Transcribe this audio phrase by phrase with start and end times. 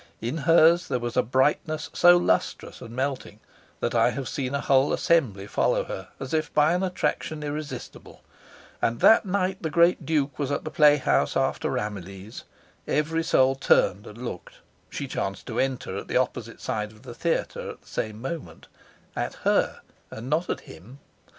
[0.19, 3.39] In hers there was a brightness so lustrous and melting,
[3.81, 8.23] that I have seen a whole assembly follow her as if by an attraction irresistible:
[8.81, 12.45] and that night the great Duke was at the playhouse after Ramillies,
[12.87, 14.55] every soul turned and looked
[14.89, 18.65] (she chanced to enter at the opposite side of the theatre at the same moment)
[19.15, 20.97] at her, and not at him.